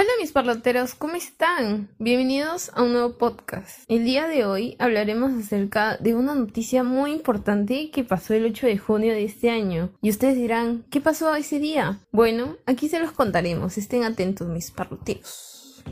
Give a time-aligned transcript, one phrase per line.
[0.00, 1.90] Hola mis parloteros, ¿cómo están?
[1.98, 3.80] Bienvenidos a un nuevo podcast.
[3.86, 8.66] El día de hoy hablaremos acerca de una noticia muy importante que pasó el 8
[8.66, 9.90] de junio de este año.
[10.00, 12.00] Y ustedes dirán, ¿qué pasó ese día?
[12.12, 15.84] Bueno, aquí se los contaremos, estén atentos mis parloteros.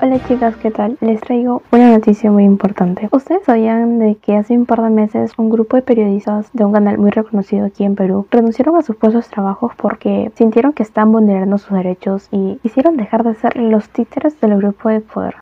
[0.00, 0.96] Hola chicas, ¿qué tal?
[1.00, 3.08] Les traigo una noticia muy importante.
[3.10, 6.72] ¿Ustedes sabían de que hace un par de meses un grupo de periodistas de un
[6.72, 10.84] canal muy reconocido aquí en Perú renunciaron a sus puestos de trabajo porque sintieron que
[10.84, 15.34] están vulnerando sus derechos y hicieron dejar de ser los títeres del grupo de poder?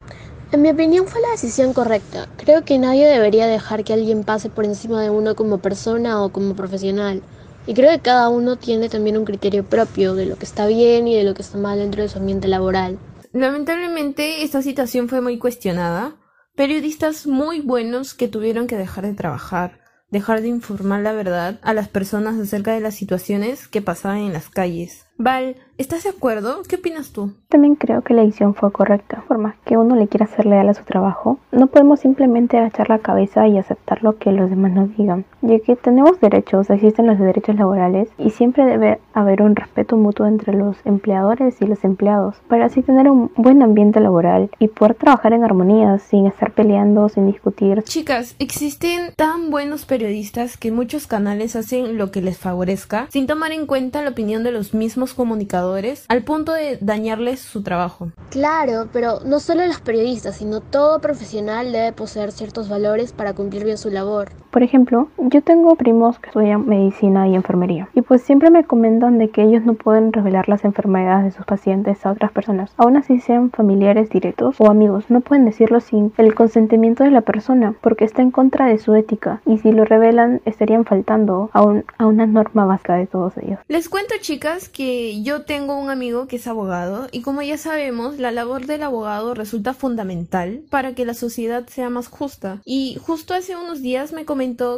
[0.52, 2.26] En mi opinión fue la decisión correcta.
[2.38, 6.30] Creo que nadie debería dejar que alguien pase por encima de uno como persona o
[6.30, 7.20] como profesional.
[7.66, 11.08] Y creo que cada uno tiene también un criterio propio de lo que está bien
[11.08, 12.96] y de lo que está mal dentro de su ambiente laboral.
[13.36, 16.16] Lamentablemente esta situación fue muy cuestionada.
[16.54, 19.78] Periodistas muy buenos que tuvieron que dejar de trabajar,
[20.10, 24.32] dejar de informar la verdad a las personas acerca de las situaciones que pasaban en
[24.32, 25.05] las calles.
[25.18, 26.62] Val, ¿estás de acuerdo?
[26.68, 27.32] ¿Qué opinas tú?
[27.48, 29.24] También creo que la decisión fue correcta.
[29.26, 32.90] Por más que uno le quiera ser leal a su trabajo, no podemos simplemente agachar
[32.90, 37.06] la cabeza y aceptar lo que los demás nos digan, ya que tenemos derechos, existen
[37.06, 41.82] los derechos laborales y siempre debe haber un respeto mutuo entre los empleadores y los
[41.82, 46.52] empleados, para así tener un buen ambiente laboral y poder trabajar en armonía sin estar
[46.52, 47.82] peleando, sin discutir.
[47.84, 53.52] Chicas, existen tan buenos periodistas que muchos canales hacen lo que les favorezca sin tomar
[53.52, 58.10] en cuenta la opinión de los mismos comunicadores al punto de dañarles su trabajo.
[58.30, 63.64] Claro, pero no solo los periodistas, sino todo profesional debe poseer ciertos valores para cumplir
[63.64, 64.32] bien su labor.
[64.56, 69.18] Por ejemplo, yo tengo primos que estudian medicina y enfermería y pues siempre me comentan
[69.18, 72.96] de que ellos no pueden revelar las enfermedades de sus pacientes a otras personas, aun
[72.96, 77.74] así sean familiares directos o amigos, no pueden decirlo sin el consentimiento de la persona
[77.82, 82.06] porque está en contra de su ética y si lo revelan estarían faltando a, a
[82.06, 83.58] una norma básica de todos ellos.
[83.68, 88.18] Les cuento chicas que yo tengo un amigo que es abogado y como ya sabemos,
[88.18, 92.62] la labor del abogado resulta fundamental para que la sociedad sea más justa.
[92.64, 94.24] Y justo hace unos días me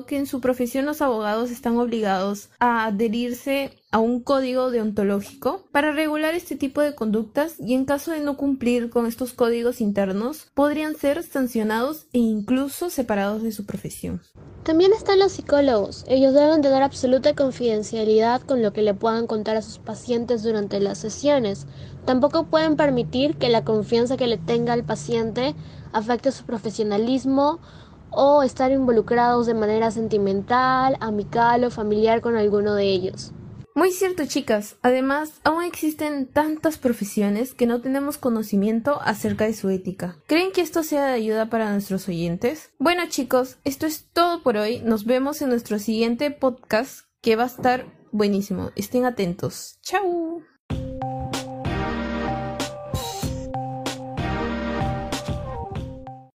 [0.06, 5.92] que en su profesión los abogados están obligados a adherirse a un código deontológico para
[5.92, 10.46] regular este tipo de conductas y en caso de no cumplir con estos códigos internos
[10.54, 14.22] podrían ser sancionados e incluso separados de su profesión.
[14.64, 16.04] También están los psicólogos.
[16.08, 20.80] Ellos deben tener absoluta confidencialidad con lo que le puedan contar a sus pacientes durante
[20.80, 21.66] las sesiones.
[22.06, 25.54] Tampoco pueden permitir que la confianza que le tenga al paciente
[25.92, 27.60] afecte su profesionalismo
[28.10, 33.32] o estar involucrados de manera sentimental, amical o familiar con alguno de ellos.
[33.78, 34.76] Muy cierto, chicas.
[34.82, 40.16] Además, aún existen tantas profesiones que no tenemos conocimiento acerca de su ética.
[40.26, 42.72] ¿Creen que esto sea de ayuda para nuestros oyentes?
[42.80, 44.80] Bueno, chicos, esto es todo por hoy.
[44.80, 48.72] Nos vemos en nuestro siguiente podcast que va a estar buenísimo.
[48.74, 49.78] Estén atentos.
[49.82, 50.42] ¡Chao!